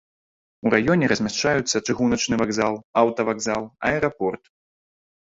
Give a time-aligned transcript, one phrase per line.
[0.67, 4.43] У раёне размяшчаюцца чыгуначны вакзал, аўтавакзал, аэрапорт.